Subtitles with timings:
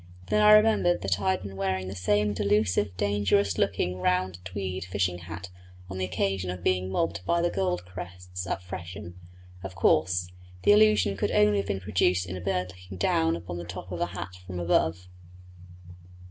[0.31, 4.83] Then I remembered that I had been wearing the same delusive, dangerous looking round tweed
[4.85, 5.51] fishing hat
[5.91, 9.13] on the occasion of being mobbed by the gold crests at Frensham.
[9.63, 10.31] Of course
[10.63, 13.91] the illusion could only have been produced in a bird looking down upon the top
[13.91, 15.07] of the hat from above.